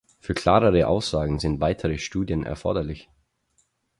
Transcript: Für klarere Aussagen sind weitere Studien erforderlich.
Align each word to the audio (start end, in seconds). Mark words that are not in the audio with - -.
Für 0.19 0.33
klarere 0.33 0.87
Aussagen 0.87 1.37
sind 1.37 1.61
weitere 1.61 1.99
Studien 1.99 2.43
erforderlich. 2.43 3.07